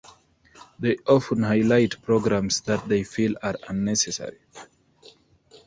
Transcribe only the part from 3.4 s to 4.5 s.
are unnecessary.